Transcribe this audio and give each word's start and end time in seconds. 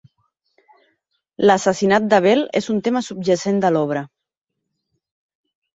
L'assassinat 1.49 2.09
d'Abel 2.15 2.43
és 2.63 2.71
un 2.75 2.83
tema 2.89 3.05
subjacent 3.11 3.61
de 3.67 3.73
l'obra. 3.77 4.07